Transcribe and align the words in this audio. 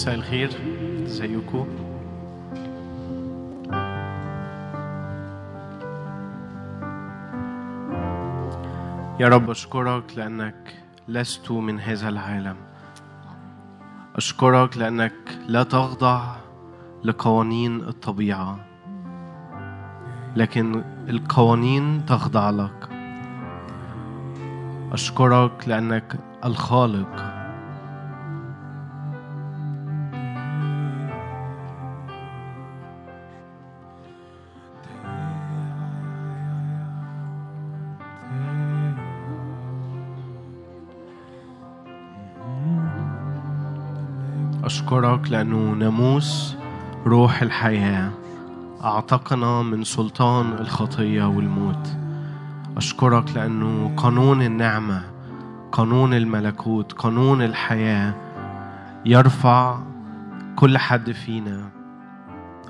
مساء 0.00 0.14
الخير. 0.14 0.50
ازيكم؟ 1.02 1.66
يا 9.20 9.28
رب 9.28 9.50
أشكرك 9.50 10.04
لأنك 10.16 10.74
لست 11.08 11.50
من 11.50 11.80
هذا 11.80 12.08
العالم. 12.08 12.56
أشكرك 14.16 14.76
لأنك 14.78 15.38
لا 15.48 15.62
تخضع 15.62 16.36
لقوانين 17.04 17.80
الطبيعة. 17.80 18.58
لكن 20.36 20.84
القوانين 21.08 22.06
تخضع 22.06 22.50
لك. 22.50 22.88
أشكرك 24.92 25.68
لأنك 25.68 26.18
الخالق. 26.44 27.29
أشكرك 44.90 45.30
لأنه 45.30 45.72
ناموس 45.72 46.56
روح 47.06 47.42
الحياة. 47.42 48.10
أعتقنا 48.84 49.62
من 49.62 49.84
سلطان 49.84 50.52
الخطية 50.52 51.24
والموت. 51.24 51.88
أشكرك 52.76 53.36
لأنه 53.36 53.94
قانون 53.96 54.42
النعمة 54.42 55.02
قانون 55.72 56.14
الملكوت 56.14 56.92
قانون 56.92 57.42
الحياة 57.42 58.14
يرفع 59.06 59.78
كل 60.56 60.78
حد 60.78 61.10
فينا. 61.10 61.70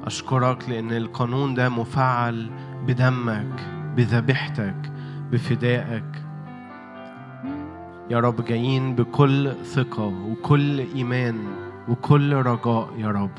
أشكرك 0.05 0.69
لأن 0.69 0.93
القانون 0.93 1.55
ده 1.55 1.69
مفعل 1.69 2.51
بدمك 2.87 3.67
بذبيحتك 3.97 4.93
بفدائك. 5.33 6.23
يا 8.11 8.21
رب 8.21 8.45
جايين 8.45 8.95
بكل 8.95 9.53
ثقة 9.65 10.07
وكل 10.07 10.81
إيمان. 10.81 11.70
وكل 11.91 12.35
رجاء 12.35 12.89
يا 12.97 13.09
رب 13.09 13.31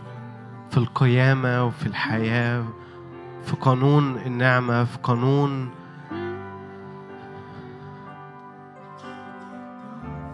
في 0.69 0.77
القيامة 0.77 1.65
وفي 1.65 1.85
الحياة 1.87 2.63
في 3.43 3.55
قانون 3.55 4.17
النعمة 4.17 4.83
في 4.83 4.97
قانون 5.03 5.69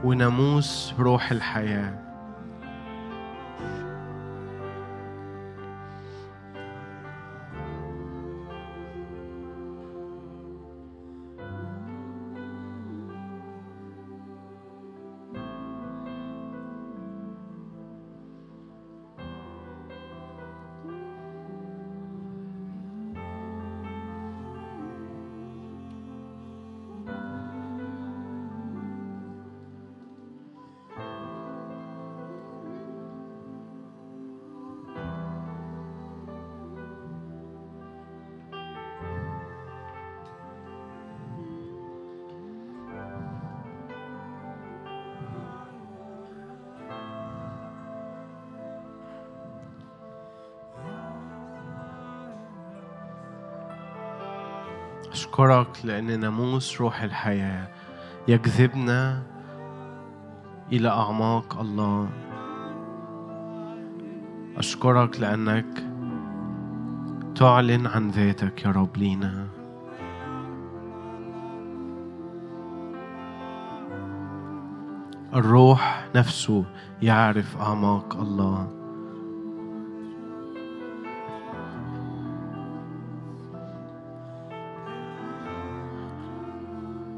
وناموس 0.03 0.93
روح 0.99 1.31
الحياة. 1.31 2.06
أشكرك 55.27 55.85
لأن 55.85 56.19
ناموس 56.19 56.81
روح 56.81 57.01
الحياة. 57.01 57.67
يجذبنا 58.27 59.23
إلى 60.71 60.89
أعماق 60.89 61.59
الله. 61.59 62.09
أشكرك 64.57 65.19
لأنك 65.19 65.65
تعلن 67.35 67.87
عن 67.87 68.09
ذاتك 68.09 68.65
يا 68.65 68.71
رب 68.71 68.97
لينا. 68.97 69.47
الروح 75.33 76.07
نفسه 76.15 76.65
يعرف 77.01 77.57
أعماق 77.57 78.17
الله. 78.17 78.76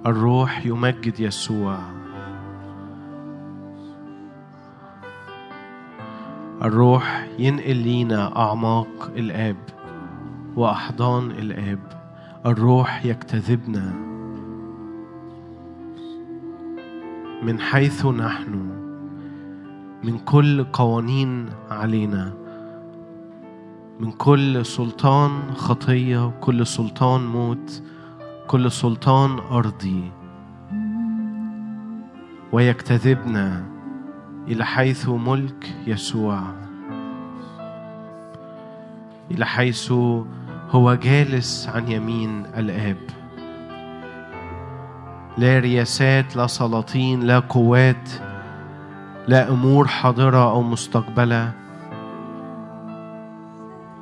الروح 0.09 0.65
يمجد 0.65 1.19
يسوع. 1.19 1.77
الروح 6.61 7.27
ينقل 7.39 7.75
لينا 7.75 8.37
أعماق 8.37 9.11
الآب 9.15 9.57
وأحضان 10.55 11.31
الآب. 11.31 11.79
الروح 12.45 13.05
يجتذبنا 13.05 13.93
من 17.43 17.59
حيث 17.59 18.05
نحن 18.05 18.69
من 20.03 20.17
كل 20.17 20.63
قوانين 20.63 21.49
علينا 21.71 22.33
من 23.99 24.11
كل 24.11 24.65
سلطان 24.65 25.53
خطية 25.53 26.29
كل 26.29 26.67
سلطان 26.67 27.25
موت 27.25 27.83
كل 28.49 28.71
سلطان 28.71 29.39
أرضي. 29.39 30.11
ويجتذبنا 32.51 33.63
إلى 34.47 34.65
حيث 34.65 35.09
ملك 35.09 35.75
يسوع. 35.87 36.41
إلى 39.31 39.45
حيث 39.45 39.91
هو 40.71 40.93
جالس 40.93 41.69
عن 41.75 41.91
يمين 41.91 42.45
الآب. 42.45 42.97
لا 45.37 45.59
رياسات 45.59 46.35
لا 46.35 46.47
سلاطين 46.47 47.19
لا 47.19 47.39
قوات 47.39 48.09
لا 49.27 49.49
أمور 49.49 49.87
حاضرة 49.87 50.51
أو 50.51 50.61
مستقبلة. 50.61 51.51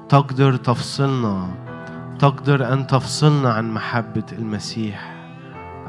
تقدر 0.10 0.56
تفصلنا 0.56 1.67
تقدر 2.20 2.74
أن 2.74 2.88
تفصلنا 2.88 3.54
عن 3.54 3.74
محبة 3.74 4.24
المسيح 4.32 5.16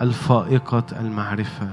الفائقة 0.00 0.84
المعرفة. 1.00 1.69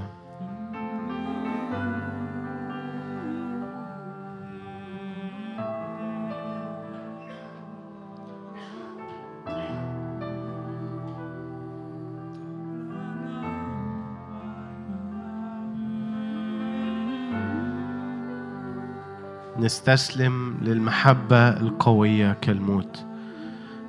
نستسلم 19.59 20.57
للمحبة 20.61 21.49
القوية 21.49 22.37
كالموت. 22.41 23.14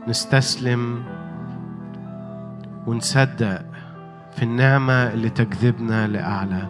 نستسلم 0.08 1.04
ونصدق 2.86 3.62
في 4.36 4.42
النعمة 4.42 4.92
اللي 4.92 5.28
تجذبنا 5.30 6.06
لأعلى. 6.06 6.66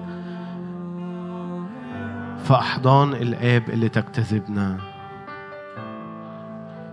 في 2.45 2.55
أحضان 2.55 3.13
الآب 3.13 3.71
اللي 3.71 3.89
تجتذبنا 3.89 4.77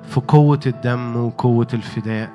في 0.03 0.21
قوة 0.27 0.59
الدم 0.65 1.15
وقوة 1.15 1.67
الفداء 1.73 2.29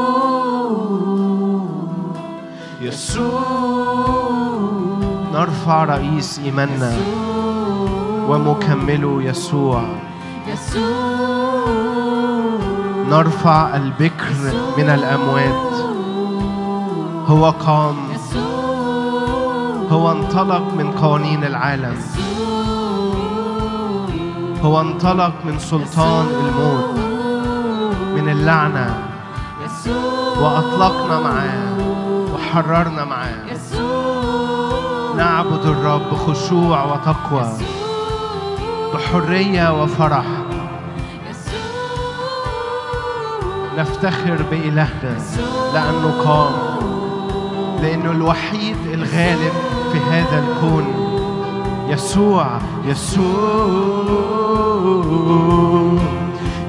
يسوع. 2.88 4.31
نرفع 5.32 5.85
رئيس 5.85 6.38
إيماننا. 6.38 6.93
ومكمله 8.29 9.23
يسوع. 9.23 9.82
نرفع 13.11 13.76
البكر 13.76 14.35
من 14.79 14.88
الأموات. 14.90 15.73
هو 17.26 17.50
قام. 17.50 17.96
هو 19.90 20.12
انطلق 20.12 20.75
من 20.79 20.93
قوانين 20.93 21.44
العالم. 21.44 21.96
هو 24.62 24.81
انطلق 24.81 25.32
من 25.44 25.58
سلطان 25.58 26.26
الموت. 26.26 26.99
من 28.17 28.29
اللعنة. 28.29 29.08
وأطلقنا 30.40 31.20
معاه. 31.20 31.68
وحررنا 32.49 33.05
معاه. 33.05 33.45
نعبد 35.17 35.67
الرب 35.67 36.00
بخشوع 36.11 36.85
وتقوى 36.85 37.53
بحرية 38.95 39.83
وفرح. 39.83 40.25
نفتخر 43.79 44.43
بإلهنا 44.50 45.19
لأنه 45.75 46.23
قام 46.25 46.53
لأنه 47.83 48.11
الوحيد 48.11 48.77
الغالب 48.93 49.53
في 49.93 49.99
هذا 49.99 50.45
الكون. 50.45 50.85
يسوع 51.89 52.59
يسوع. 52.85 53.69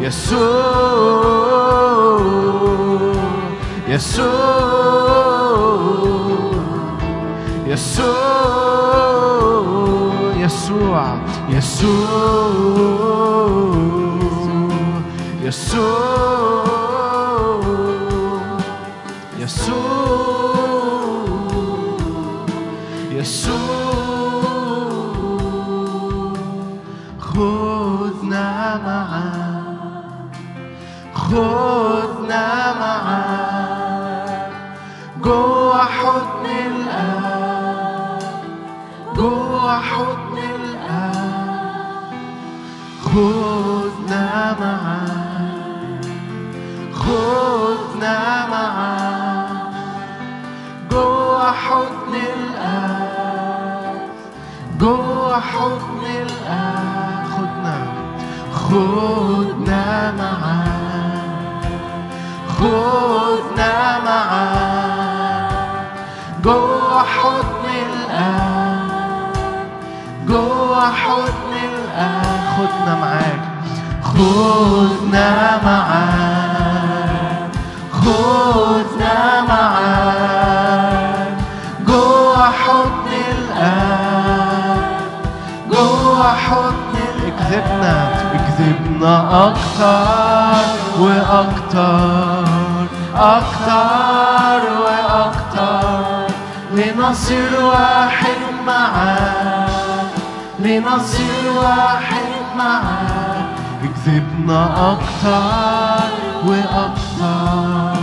يسوع. 0.02 0.80
يسوع. 3.88 4.39
يسوع 10.70 11.18
يسوع 11.50 12.70
يسوع 15.44 16.00
يسوع 19.40 19.90
يسوع 23.12 23.60
خذنا 27.20 28.78
معاك 28.86 30.36
خذنا 31.14 32.48
معاك 32.80 34.52
جوا 35.24 35.78
حضن 35.78 36.46
الآب 36.46 38.20
جوا 39.16 39.72
حضن 39.72 40.19
خذنا 46.94 48.48
معاك 48.48 49.60
جوا 50.92 51.50
حضن 51.52 52.14
الآب. 52.16 54.02
جوا 54.80 55.36
حضن 55.36 56.04
الآب. 56.06 56.90
خدنا 57.34 57.78
خدنا 58.54 60.12
خدنا 62.58 64.00
خدنا 72.58 72.96
معاك 72.96 73.49
خدنا 74.20 75.60
معاك 75.66 77.52
خدنا 77.92 79.42
معاك. 79.50 81.38
جوا 81.88 82.44
حضن 82.62 83.08
الآب 83.32 85.00
جوا 85.72 86.24
حضن 86.24 86.96
اكذبنا 87.28 87.96
اكذبنا 88.36 89.14
أكتر 89.48 90.64
وأكتر 91.00 92.88
أكتر 93.16 94.62
وأكتر. 94.84 96.34
لنصير 96.74 97.52
واحد 97.64 98.42
معاك 98.68 100.12
لنصير 100.60 101.44
واحد 101.62 102.30
معاك. 102.58 103.19
اكذبنا 104.10 104.92
أكتر 104.92 106.10
وأكتر 106.46 107.94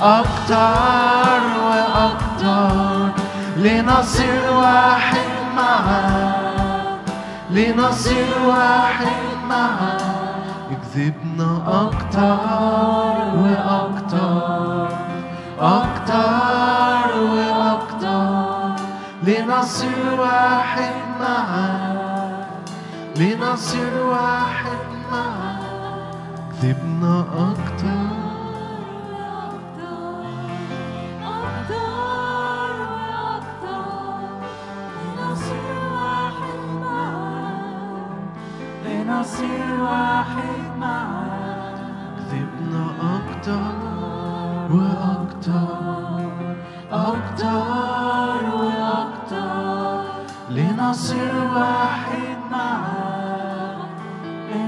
أكتر 0.00 1.40
وأكتر 1.66 3.22
لنصير 3.56 4.42
واحد 4.56 5.28
معاك 5.56 7.00
لنصير 7.50 8.26
واحد 8.46 9.06
معاك 9.48 10.44
اكذبنا 10.70 11.58
أكتر 11.66 12.38
وأكتر 13.36 14.88
أكتر 15.60 17.20
وأكتر 17.20 18.84
لنصير 19.22 20.20
واحد 20.20 20.94
معاك 21.20 22.46
لنصير 23.16 24.02
واحد 24.10 24.63
معاك 25.14 25.60
اكذبنا 26.50 27.20
أكتر. 27.20 28.24
لنصير 38.84 39.80
واحد 39.82 40.78
معاك 40.80 41.78
كذبنا 42.18 42.86
أكتر 43.16 43.74
وأكتر. 44.70 45.68
أكتر 46.92 48.40
وأكتر. 48.56 50.02
لنصير 50.50 51.34
واحد. 51.54 52.03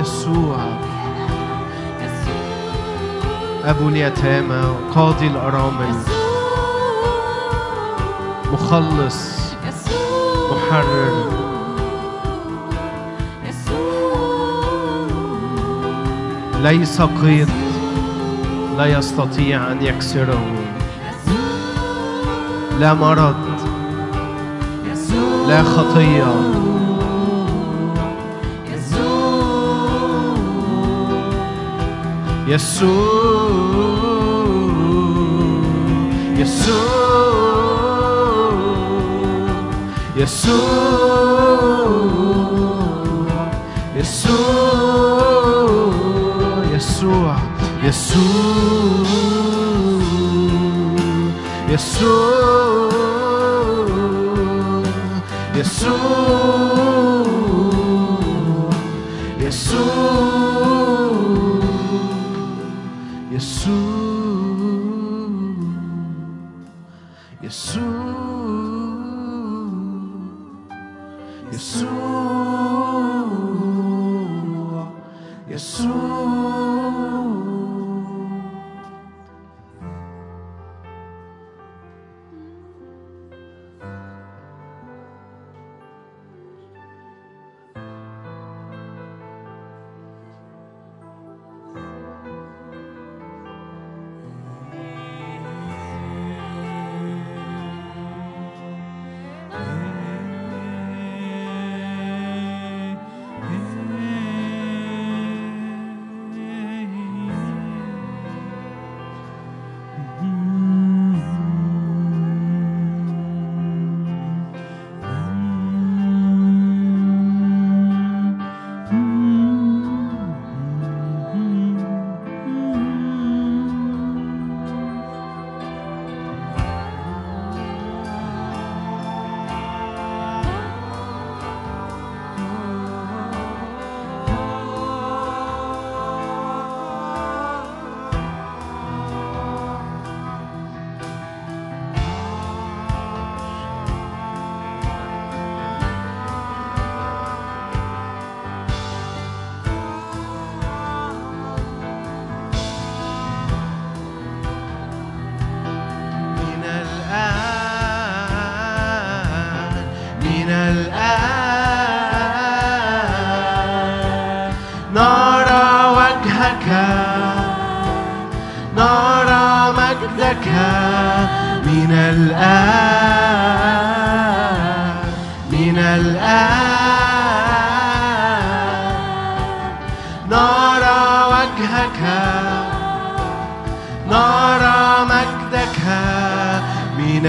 يسوع. 0.00 0.56
أبو 3.64 3.88
اليتامى 3.88 4.62
قاضي 4.94 5.26
الأرامل 5.26 5.94
مخلص 8.52 9.38
محرر. 10.50 11.37
ليس 16.62 17.02
قيد 17.02 17.48
لا 18.76 18.86
يستطيع 18.86 19.72
أن 19.72 19.82
يكسره. 19.82 20.40
لا 22.80 22.94
مرض 22.94 23.34
لا 25.48 25.62
يسوع 25.62 26.48
يسوع 28.68 29.08
يسوع 36.36 36.98
يسوع 40.16 40.98
يسوع. 43.96 45.27
يسوع 47.88 49.06
يسوع. 51.68 52.87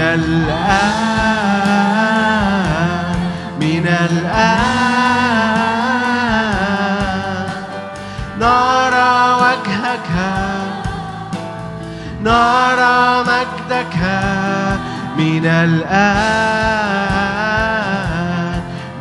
الآن 0.00 1.60
من 3.60 3.86
الآن. 3.86 4.80
نرى 8.40 9.14
وجهك 9.42 10.10
نرى 12.22 13.24
مجدك 13.30 13.96
من 15.18 15.46
الآن 15.46 17.00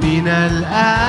من 0.01 0.27
الآن. 0.27 1.08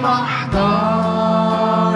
محضرك 0.04 1.88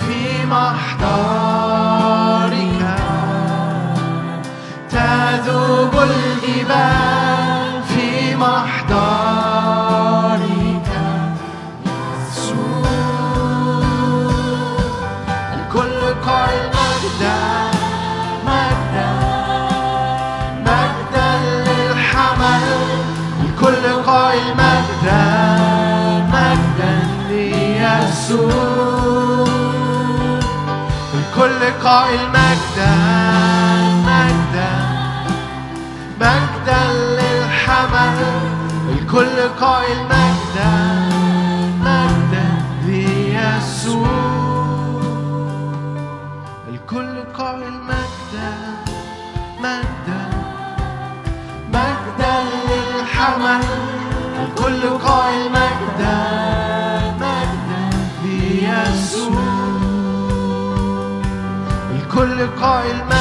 في 0.00 0.46
محضرك 0.46 1.80
تذوب 4.90 5.94
الإبادة 5.94 7.09
قائل 31.84 32.28
مجد 32.28 32.69
kalma 62.60 63.19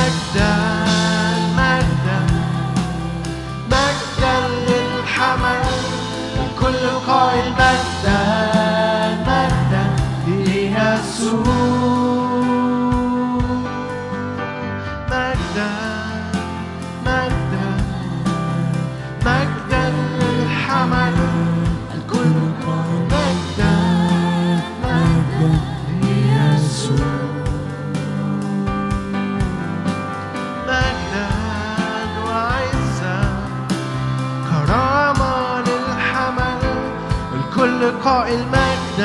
المجد 38.29 39.01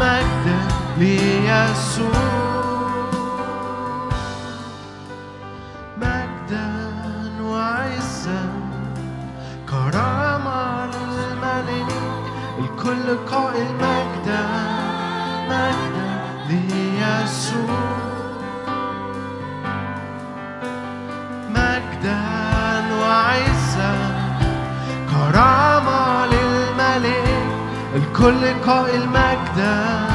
مجد 0.00 0.46
ليسوع. 0.98 2.24
مجدا 5.96 6.70
وعزا 7.42 8.44
كرامة 9.70 10.86
للملك 10.86 11.92
الكل 12.58 13.06
قائل 13.30 13.68
مجدا 13.74 14.46
مجدا 15.48 16.10
ليسوع. 16.48 17.84
مجدا 21.50 22.22
وعزا 23.00 23.94
كرامة 25.10 25.73
كل 28.24 28.44
قائل 28.66 29.08
مجدا 29.08 30.06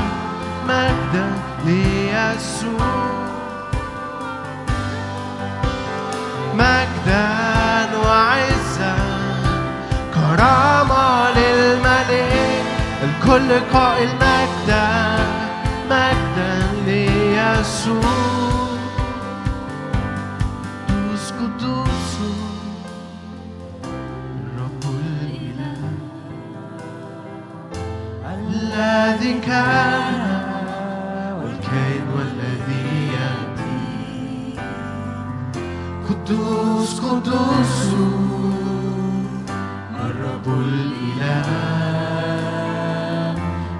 مجدا 0.67 1.27
ليسوع. 1.65 2.89
مجدا 6.53 7.97
وعزا 8.05 8.95
كرامة 10.15 11.29
للملك. 11.37 12.63
الكل 13.03 13.49
قائل 13.73 14.09
مجدا 14.15 14.87
مجدا 15.89 16.53
ليسوع. 16.85 18.38
الذي 28.79 29.33
كان 29.39 30.13
والكائن 31.39 32.05
والذي 32.15 32.87
يأتي. 33.15 33.79
قدوس 36.09 36.99
قدوس 36.99 37.77
الرب 40.05 40.47
الإله 40.47 41.45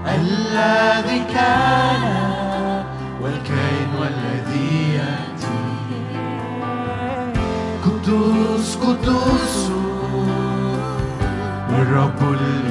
الذي 0.05 1.19
كان 1.33 2.03
والكائن 3.21 3.89
والذي 3.99 4.93
يأتي. 4.93 5.59
قدوس 7.85 8.75
قدوس 8.75 9.57
الرب 11.69 12.21
الإله. 12.21 12.68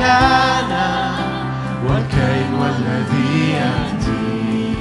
كان 0.00 0.72
والكائن 1.86 2.54
والذي 2.60 3.50
يأتي. 3.50 4.74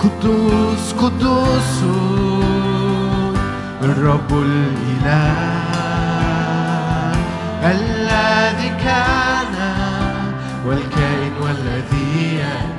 قدوس 0.00 0.92
قدوس 0.92 1.76
الرب 3.82 4.30
الإله 4.32 5.52
الذي 7.64 8.68
كان 8.84 9.54
والكائن 10.66 11.32
والذي 11.42 12.36
يأتي. 12.36 12.71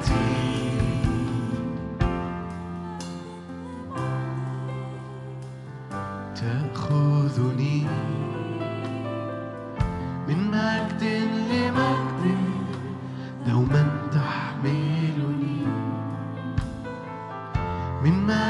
Bilmem. 18.04 18.43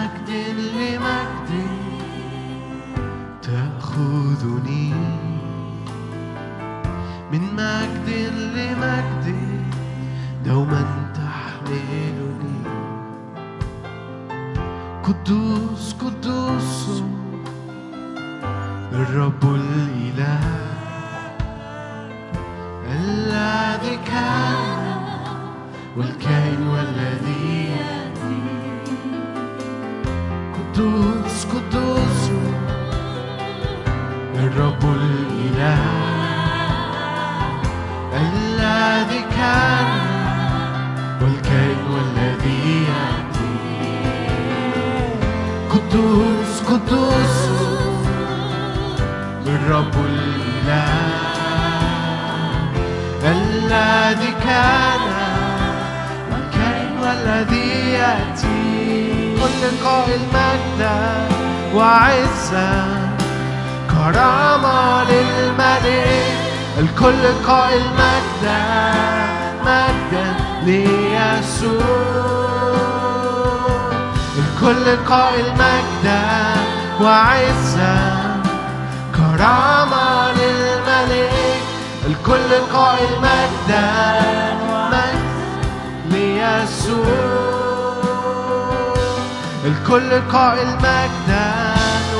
قائل 90.34 90.67
مجدا 90.67 91.54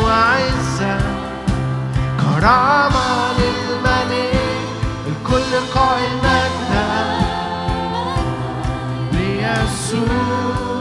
وعزا 0.04 0.98
كرامة 2.20 3.32
للملك 3.38 4.36
الكل 5.08 5.52
قائل 5.76 6.12
مجدا 6.24 7.18
ليسوع 9.12 10.73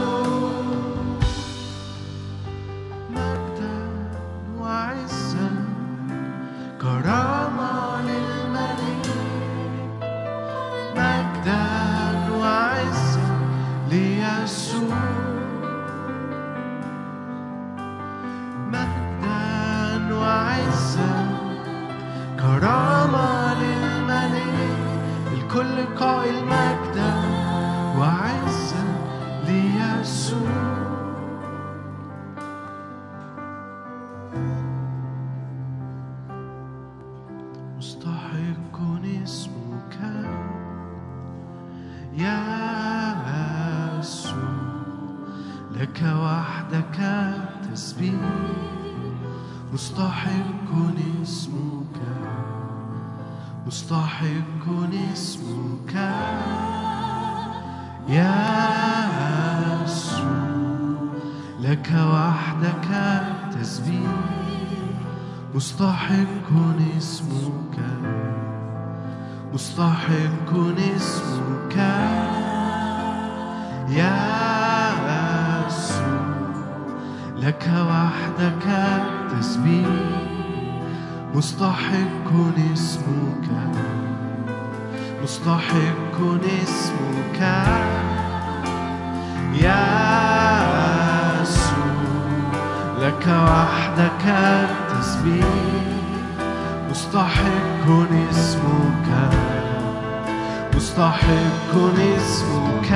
مستحق 100.83 101.73
اسمك 102.17 102.91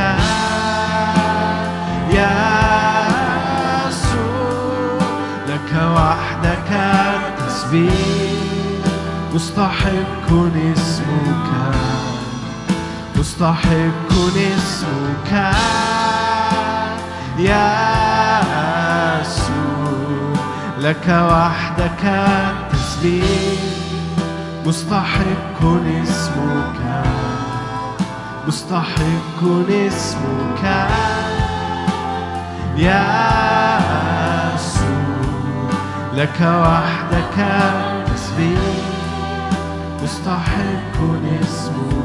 يا 2.12 2.36
يسوع 3.88 5.00
لك 5.48 5.72
وحدك 5.96 6.72
التسبيح. 6.72 7.92
مستحق 9.34 10.28
اسمك 10.74 11.50
مستحق 13.16 14.12
اسمك 14.36 15.32
يا 17.40 17.70
يسوع 19.22 20.34
لك 20.80 21.08
وحدك 21.32 22.04
التسبيح. 22.04 23.60
مستحق 24.66 25.60
اسمك 26.04 27.17
مستحق 28.48 29.44
اسمك 29.70 30.64
يا 32.78 33.04
يسوع 34.56 35.70
لك 36.14 36.42
وحدك 36.42 37.38
التسبيح 37.38 38.60
مستحق 40.04 40.98
اسمك. 41.42 41.97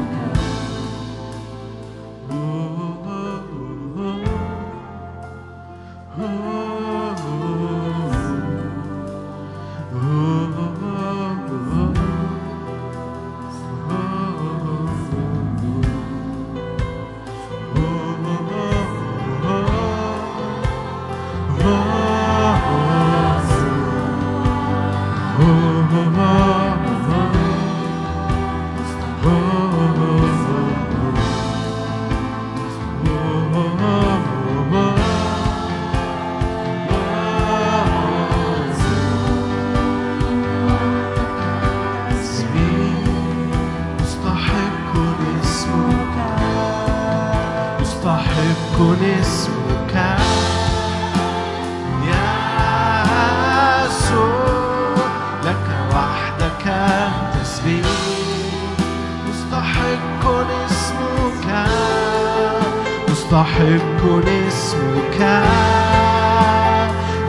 مستحق 63.33 64.01
اسمك 64.47 65.19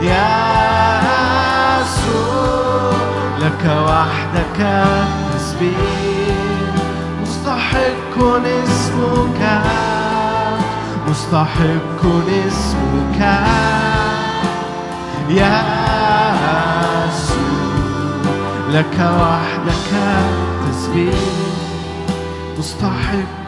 يا 0.01 0.29
يسوع 1.81 2.93
لك 3.41 3.63
وحدك 3.87 4.59
التسبيح. 4.59 5.79
مستحق 7.21 8.15
اسمك 8.45 9.41
مستحق 11.09 12.01
اسمك 12.47 13.19
يا 15.29 15.63
يسوع 17.07 17.89
لك 18.73 18.97
وحدك 18.99 19.91
التسبيح. 19.93 21.19
مستحق 22.59 23.44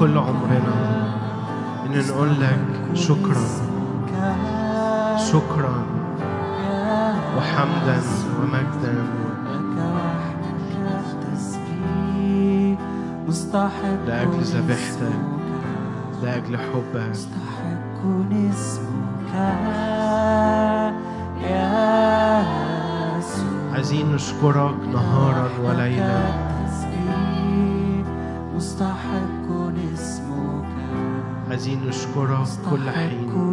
كل 0.00 0.18
عمرنا 0.18 0.76
إن 1.86 2.08
نقول 2.08 2.40
لك 2.40 2.94
شكرا. 2.94 3.46
شكرا 5.16 5.84
وحمدا 7.36 8.00
ومجدا. 8.40 8.94
لأجل 14.06 14.42
ذبيحتك 14.42 15.18
لأجل 16.22 16.56
حبك. 16.56 17.10
مستحق 17.10 18.00
اسمك 18.32 19.69
عايزين 31.60 31.86
نشكرك 31.88 32.46
كل 32.70 32.90
حين. 32.90 33.49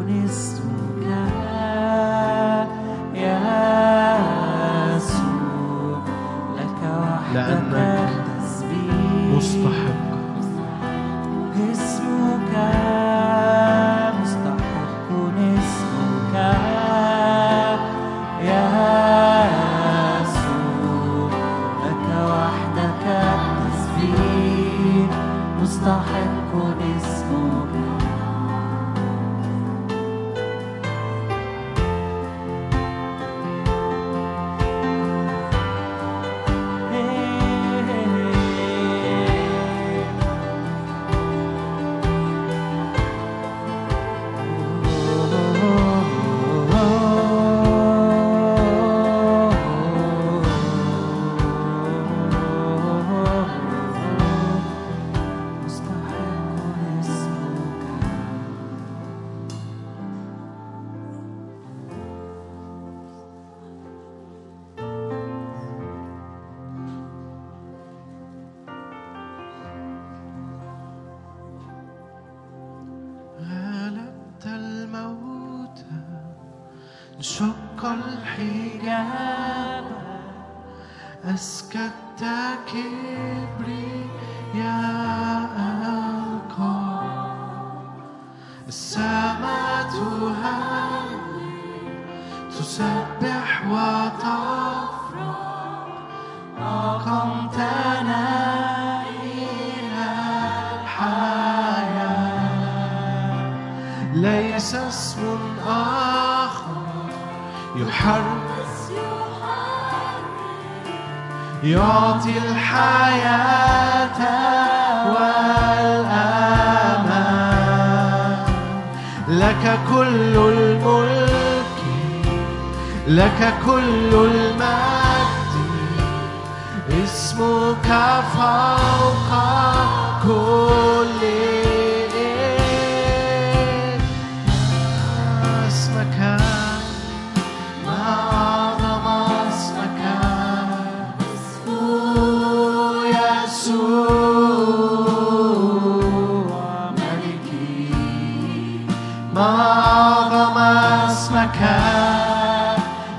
ما 149.38 149.72
أعظم 149.86 150.58
اسمك 150.58 151.60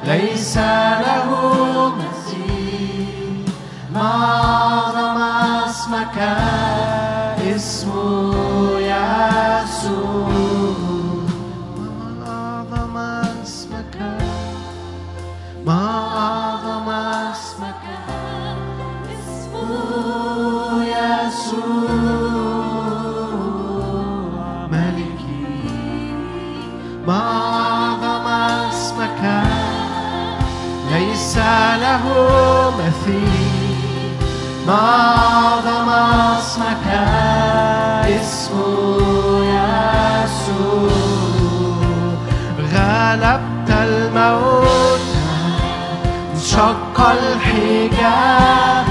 ليس 0.05 0.57
له 0.57 1.38
معظم 34.69 35.89
اسمك 35.89 36.87
اسمه 38.05 38.99
يسوع. 40.25 40.91
غلبت 42.75 43.71
الموت. 43.71 45.01
انشق 46.35 47.01
الحجاب. 47.01 48.88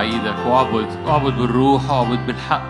إيدك 0.00 0.46
واعبد 0.46 0.86
اعبد 1.08 1.36
بالروح 1.38 1.90
واعبد 1.90 2.26
بالحق. 2.26 2.68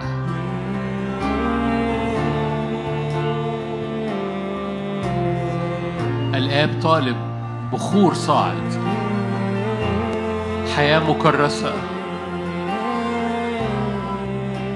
الآب 6.34 6.70
طالب 6.82 7.16
بخور 7.72 8.14
صاعد. 8.14 8.72
حياة 10.76 11.10
مكرسة. 11.10 11.72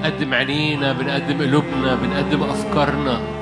قدم 0.03 0.33
عينينا 0.33 0.93
بنقدم 0.93 1.41
قلوبنا 1.41 1.95
بنقدم 1.95 2.43
أفكارنا. 2.43 3.36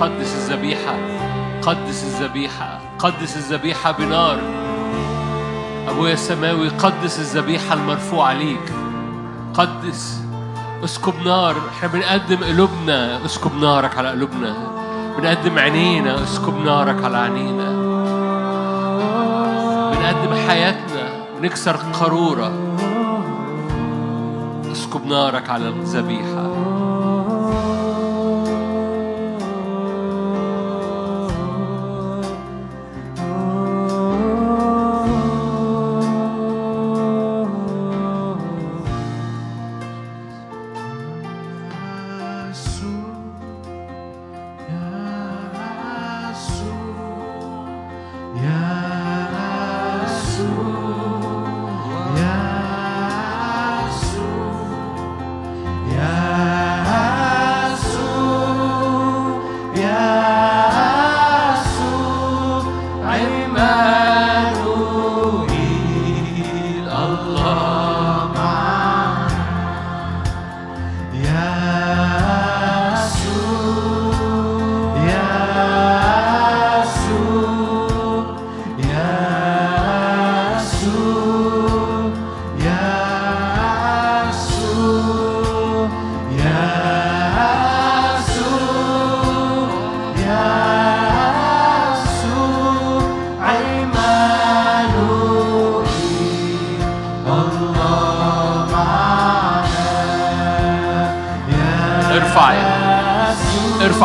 قدس 0.00 0.34
الذبيحة 0.34 0.94
قدس 1.62 2.04
الذبيحة 2.04 2.80
قدس 2.98 3.36
الذبيحة 3.36 3.92
بنار. 3.92 4.38
أبويا 5.88 6.12
السماوي 6.12 6.68
قدس 6.68 7.18
الذبيحة 7.18 7.74
المرفوعة 7.74 8.32
ليك. 8.32 8.72
قدس 9.54 10.20
اسكب 10.84 11.14
نار. 11.24 11.56
إحنا 11.76 11.88
بنقدم 11.88 12.44
قلوبنا 12.44 13.24
اسكب 13.24 13.56
نارك 13.60 13.98
على 13.98 14.08
قلوبنا. 14.08 14.56
بنقدم 15.18 15.58
عينينا 15.58 16.22
اسكب 16.22 16.64
نارك 16.64 17.04
على 17.04 17.18
عينينا. 17.18 17.70
بنقدم 19.90 20.48
حياتنا 20.48 21.26
بنكسر 21.40 21.76
قارورة. 21.76 22.52
اسكب 24.72 25.06
نارك 25.06 25.50
على 25.50 25.68
الذبيحة. 25.68 26.69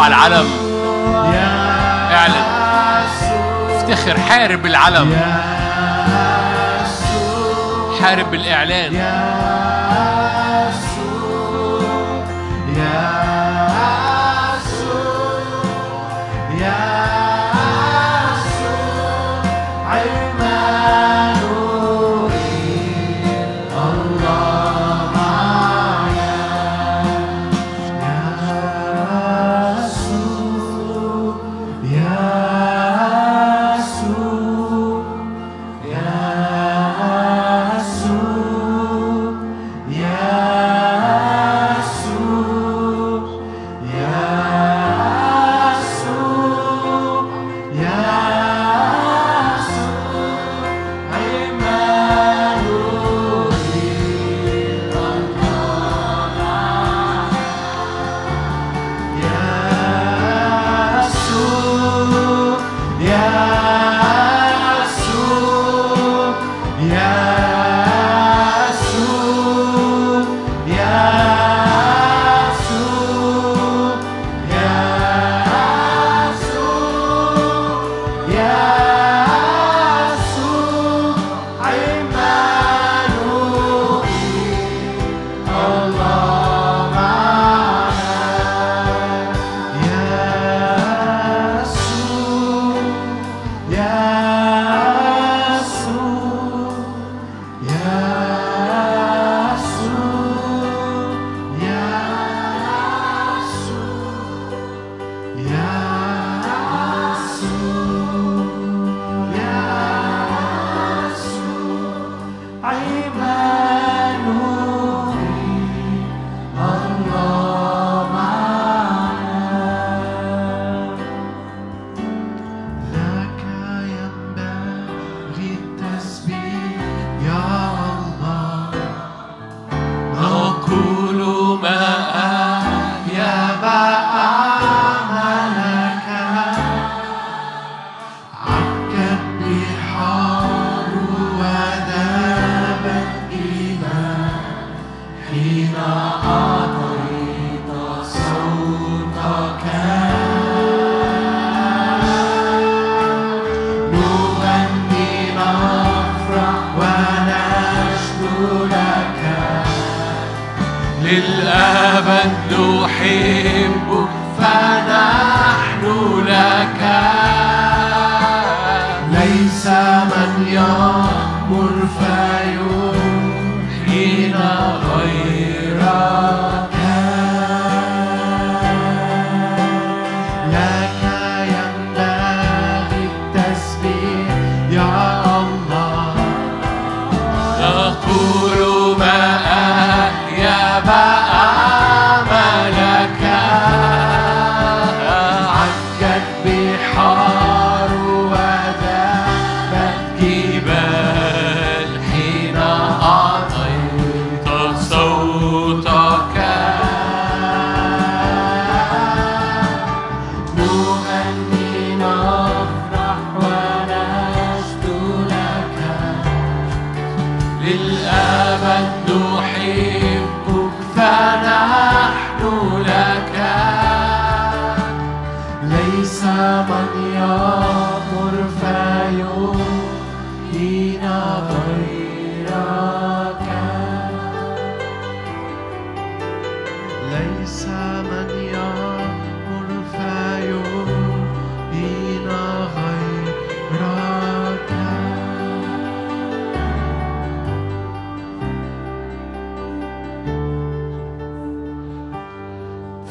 العلم. 0.07 0.47
اعلن. 2.11 2.45
افتخر 3.75 4.19
حارب 4.19 4.65
العلم. 4.65 5.17
حارب 8.01 8.31
بالإعلان 8.31 9.04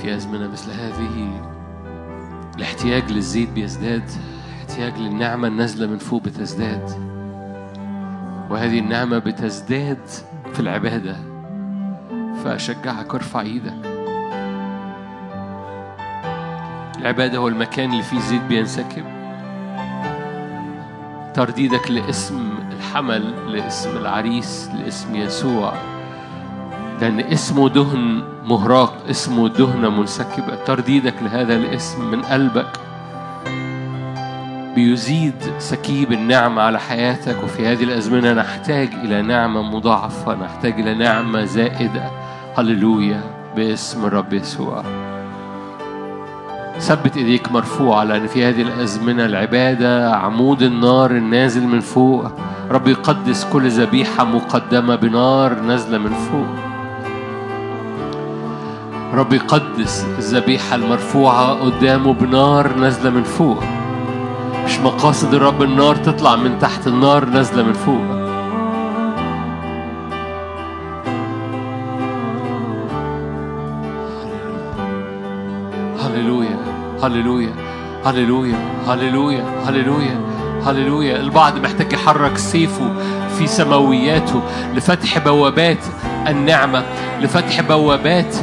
في 0.04 0.14
أزمنة 0.14 0.48
مثل 0.48 0.70
هذه 0.70 1.42
الاحتياج 2.56 3.12
للزيت 3.12 3.50
بيزداد 3.50 4.10
احتياج 4.60 4.98
للنعمة 4.98 5.48
النازلة 5.48 5.86
من 5.86 5.98
فوق 5.98 6.22
بتزداد. 6.22 6.90
وهذه 8.50 8.78
النعمة 8.78 9.18
بتزداد 9.18 10.08
في 10.52 10.60
العبادة. 10.60 11.16
فأشجعك 12.44 13.14
ارفع 13.14 13.40
إيدك. 13.40 13.74
العبادة 16.98 17.38
هو 17.38 17.48
المكان 17.48 17.90
اللي 17.92 18.02
فيه 18.02 18.20
زيت 18.20 18.42
بينسكب. 18.42 19.04
ترديدك 21.34 21.90
لاسم 21.90 22.54
الحمل 22.72 23.52
لاسم 23.52 23.96
العريس 23.96 24.70
لاسم 24.78 25.16
يسوع. 25.16 25.93
لأن 27.04 27.20
اسمه 27.20 27.68
دهن 27.68 28.22
مهراق 28.44 28.94
اسمه 29.10 29.48
دهنة 29.48 29.90
منسكبة 29.90 30.54
ترديدك 30.66 31.14
لهذا 31.22 31.56
الاسم 31.56 32.10
من 32.10 32.22
قلبك 32.22 32.80
بيزيد 34.74 35.34
سكيب 35.58 36.12
النعمة 36.12 36.62
على 36.62 36.80
حياتك. 36.80 37.36
وفي 37.44 37.66
هذه 37.66 37.84
الأزمنة 37.84 38.32
نحتاج 38.32 38.88
إلى 38.94 39.22
نعمة 39.22 39.62
مضاعفة 39.62 40.34
نحتاج 40.34 40.80
إلى 40.80 40.94
نعمة 40.94 41.44
زائدة. 41.44 42.10
هللويا 42.58 43.20
باسم 43.56 44.04
الرب 44.04 44.32
يسوع. 44.32 44.82
ثبت 46.78 47.16
إيديك 47.16 47.52
مرفوعة 47.52 48.04
لأن 48.04 48.26
في 48.26 48.44
هذه 48.44 48.62
الأزمنة 48.62 49.24
العبادة 49.24 50.14
عمود 50.16 50.62
النار 50.62 51.10
النازل 51.10 51.66
من 51.66 51.80
فوق. 51.80 52.32
رب 52.70 52.88
يقدس 52.88 53.44
كل 53.44 53.68
ذبيحة 53.68 54.24
مقدمة 54.24 54.96
بنار 54.96 55.60
نازلة 55.60 55.98
من 55.98 56.12
فوق. 56.12 56.63
رب 59.14 59.32
يقدس 59.32 60.06
الذبيحة 60.18 60.74
المرفوعة 60.76 61.52
قدامه 61.52 62.12
بنار 62.12 62.74
نازلة 62.76 63.10
من 63.10 63.22
فوق. 63.22 63.62
مش 64.64 64.78
مقاصد 64.78 65.34
الرب 65.34 65.62
النار 65.62 65.96
تطلع 65.96 66.36
من 66.36 66.58
تحت 66.58 66.86
النار 66.86 67.24
نازلة 67.24 67.62
من 67.62 67.72
فوق. 67.72 68.24
هللويا 76.04 76.58
هللويا 77.02 77.54
هللويا 78.04 78.56
هللويا 78.86 79.44
هللويا 79.66 80.20
هللويا. 80.66 81.20
البعض 81.20 81.58
محتاج 81.58 81.92
يحرك 81.92 82.38
سيفه 82.38 82.92
في 83.38 83.46
سماوياته 83.46 84.42
لفتح 84.74 85.18
بوابات 85.18 85.84
النعمة 86.28 86.82
لفتح 87.20 87.60
بوابات 87.60 88.36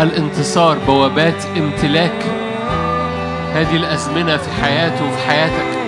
الانتصار 0.00 0.78
بوابات 0.78 1.44
امتلاك 1.56 2.24
هذه 3.54 3.76
الأزمنة 3.76 4.36
في 4.36 4.62
حياته 4.62 5.04
وفي 5.04 5.28
حياتك. 5.28 5.78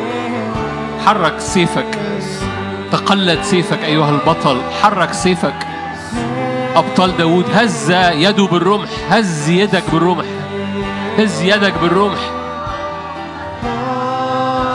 حرك 1.07 1.40
سيفك. 1.40 1.98
تقلد 2.92 3.42
سيفك 3.42 3.84
أيها 3.84 4.11
البطل. 4.11 4.61
حرك 4.82 5.12
سيفك. 5.12 5.66
أبطال 6.76 7.16
داود 7.16 7.44
هز 7.55 7.90
يده 7.90 8.46
بالرمح. 8.46 8.88
هز 9.11 9.48
يدك 9.48 9.82
بالرمح. 9.92 10.24
هز 11.18 11.42
يدك 11.42 11.74
بالرمح. 11.82 12.20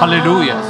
هللويا. 0.02 0.62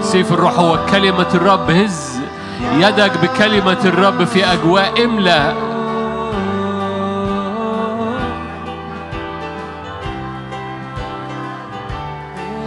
سيف 0.00 0.32
الروح 0.32 0.58
هو 0.58 0.78
كلمة 0.90 1.28
الرب. 1.34 1.70
هز 1.70 2.11
يدك 2.70 3.18
بكلمة 3.18 3.80
الرب 3.84 4.24
في 4.24 4.52
أجواء 4.52 5.04
إملأ. 5.04 5.52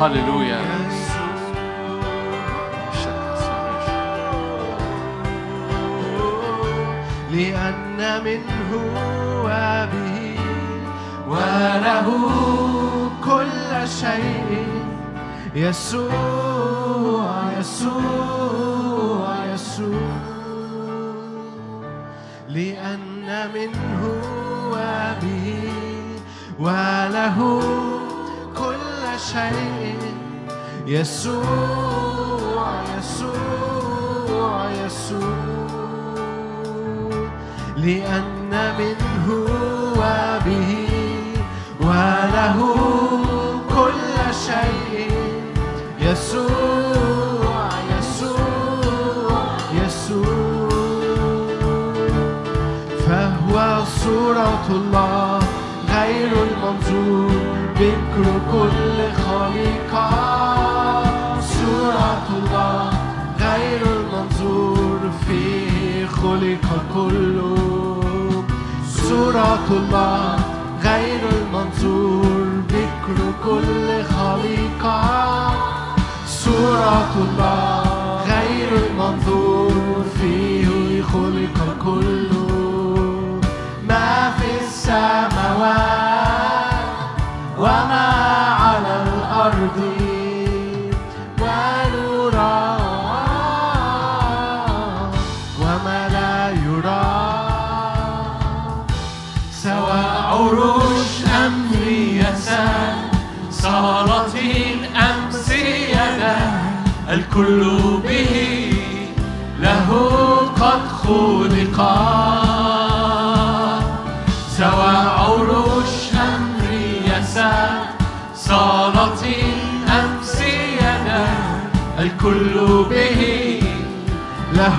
هللويا. 0.02 0.60
لأن 7.32 8.24
منه 8.24 8.72
وبه 9.44 10.40
وله 11.28 12.08
كل 13.26 13.88
شيء. 13.88 14.68
يسوع 15.56 17.44
يسوع. 17.60 18.75
يسوع 19.76 20.16
لأن 22.48 23.50
منه 23.54 24.02
وبه 24.72 25.48
وله 26.60 27.38
كل 28.58 29.20
شيء. 29.20 30.00
يسوع 30.88 31.44
يسوع 32.98 34.72
يسوع 34.86 35.38
لأن 37.78 38.52
منه 38.80 39.28
وبه 40.00 40.72
وله 41.82 42.58
صورة 54.06 54.68
الله 54.70 55.40
غير 55.90 56.32
المنظور 56.48 57.32
بكر 57.80 58.26
كل 58.52 58.98
خليقة. 59.26 60.10
صورة 61.42 62.26
الله 62.38 62.90
غير 63.40 63.82
المنظور 63.98 65.00
فيه 65.28 66.06
خلق 66.06 66.68
كله. 66.96 68.02
صورة 69.10 69.68
الله 69.70 70.40
غير 70.84 71.22
المنظور 71.38 72.48
بكر 72.74 73.18
كل 73.46 73.88
خليقة. 74.16 75.02
صورة 76.28 77.12
الله 77.26 77.84
غير 78.32 78.70
المنظور 78.86 80.06
فيه 80.22 81.02
خلق 81.02 81.58
كله. 81.86 82.35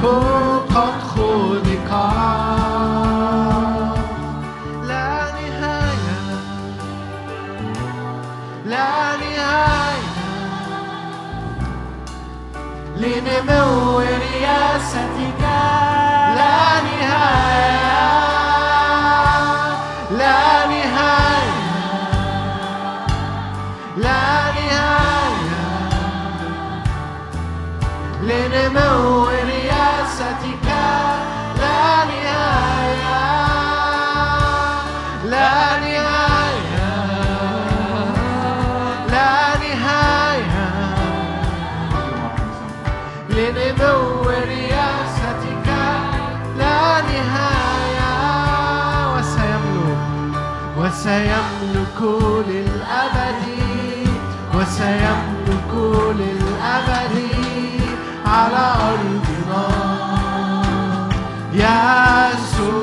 له 0.07 0.36
على 58.27 58.75
أرضنا. 58.89 59.67
يسوع. 61.53 62.77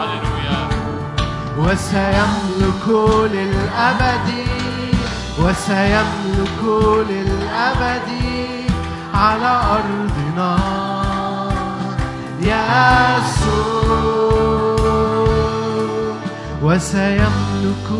هللويا 0.00 0.68
وسيملك 1.58 2.88
للأبد. 3.32 4.28
وسيملك 5.38 6.62
للأبد 7.10 8.10
على 9.14 9.60
أرضنا. 9.70 10.58
يسوع. 12.40 13.60
وسيملك 16.62 17.90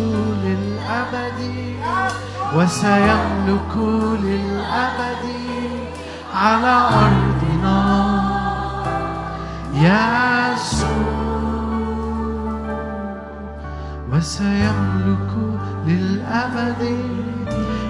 للأبد. 0.44 1.40
وسيملك 2.54 3.76
للأبد. 4.22 5.29
على 6.40 6.76
أرضنا. 7.04 7.80
يسوع 9.74 11.20
وسيملك 14.12 15.32
للأبد 15.86 16.82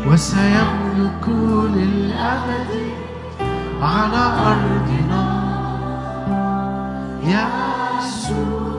وسيملك 0.06 1.26
للأبد 1.76 2.72
على 3.82 4.24
أرضنا. 4.50 5.24
يسوع 7.22 8.70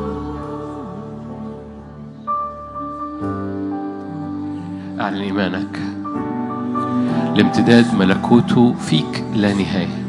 أعلن 4.99 5.21
إيمانك. 5.21 5.90
لامتداد 7.35 7.95
ملكوته 7.95 8.73
فيك 8.73 9.23
لا 9.35 9.53
نهاية. 9.53 10.00